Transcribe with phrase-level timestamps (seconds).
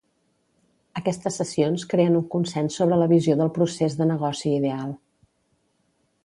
[1.01, 4.97] Aquestes sessions creen un consens sobre la visió del procés de negoci ideal.